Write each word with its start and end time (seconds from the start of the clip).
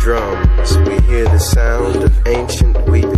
drums, 0.00 0.78
we 0.78 0.98
hear 1.02 1.24
the 1.24 1.38
sound 1.38 1.96
of 1.96 2.26
ancient 2.26 2.74
weeping 2.88 3.09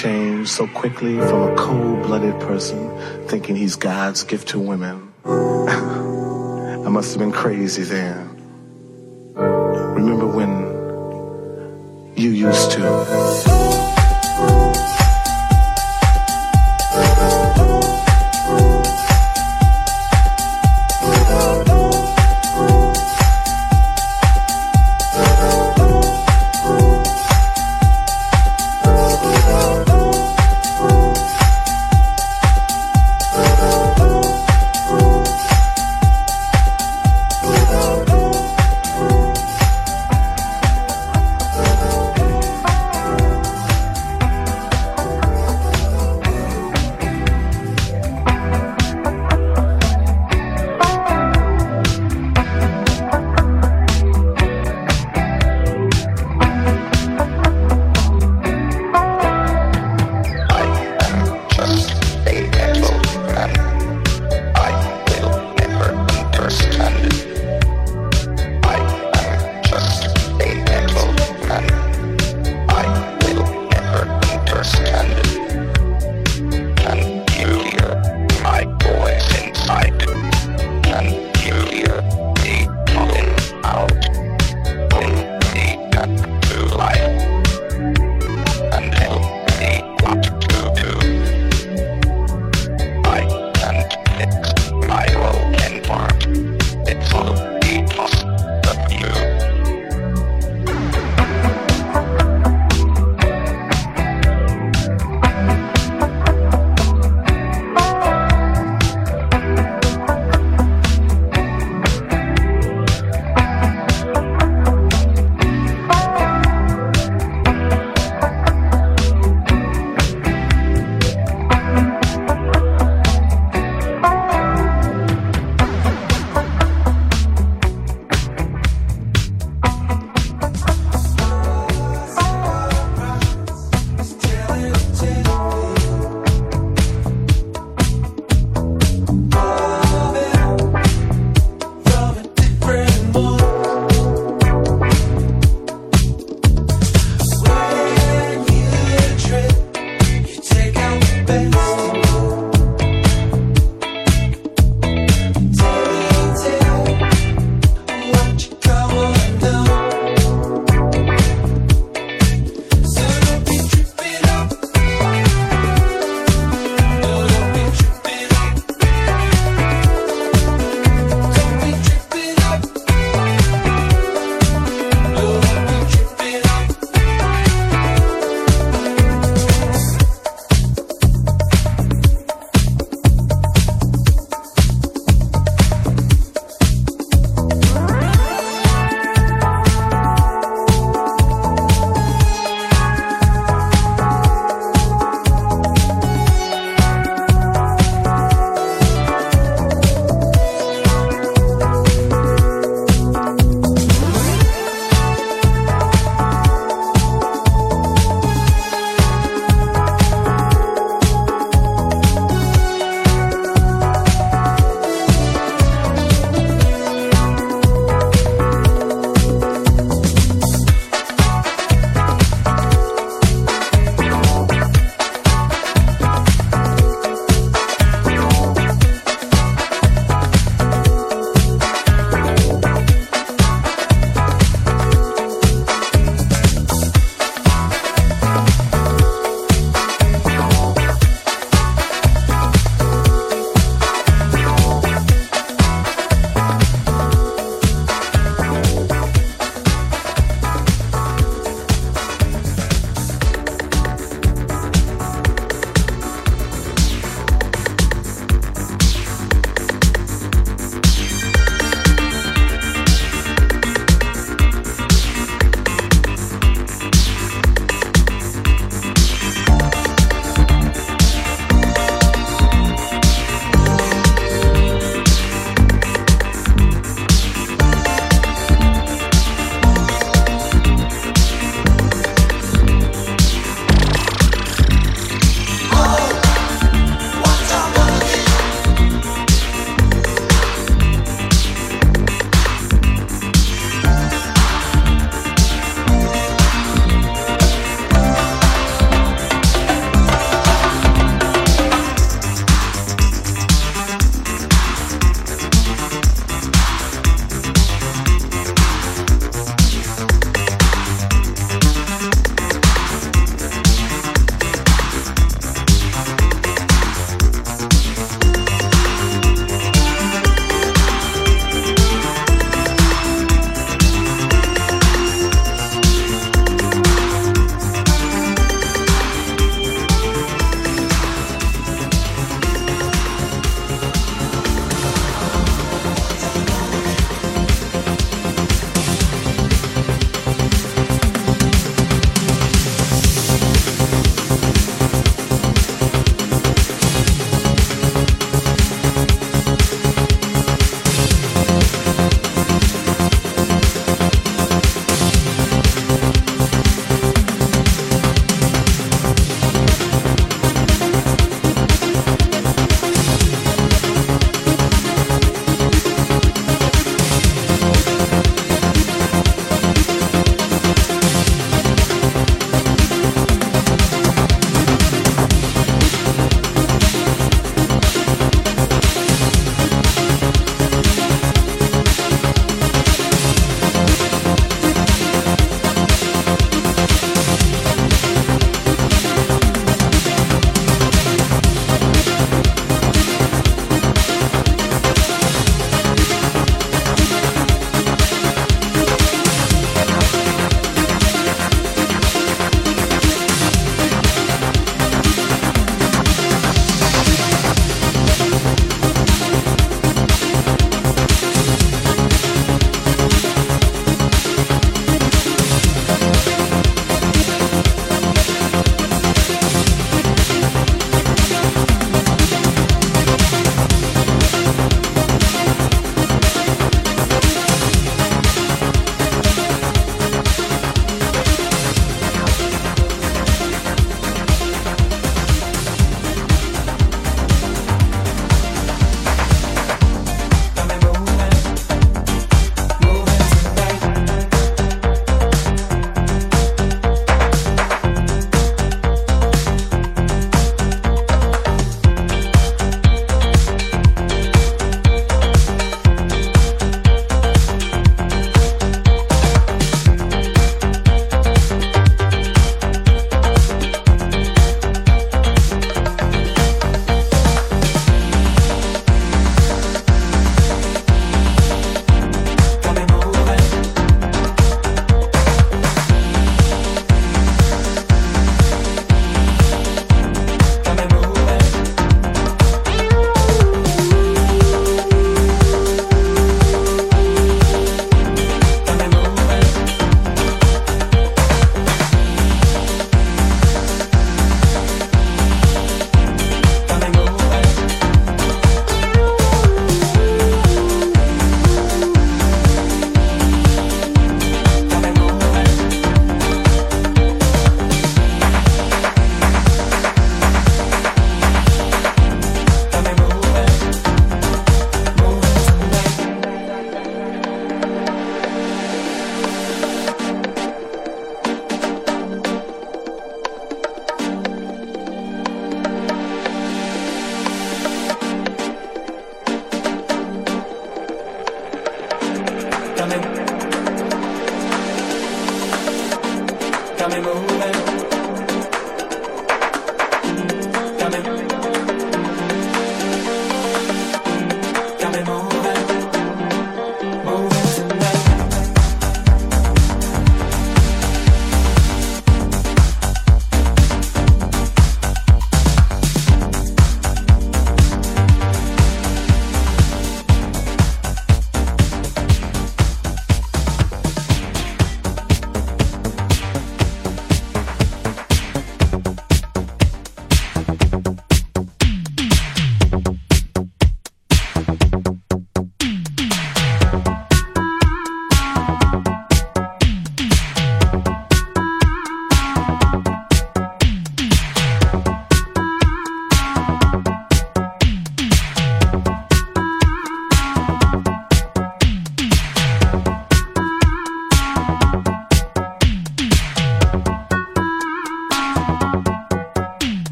change 0.00 0.48
so 0.48 0.66
quickly 0.68 1.18
from 1.18 1.52
a 1.52 1.54
cold 1.56 2.02
blooded 2.04 2.40
person 2.40 2.88
thinking 3.28 3.54
he's 3.54 3.76
God's 3.76 4.24
gift 4.24 4.48
to 4.48 4.58
women. 4.58 5.12
I 5.26 6.88
must 6.88 7.12
have 7.12 7.18
been 7.18 7.32
crazy 7.32 7.82
then. 7.82 8.29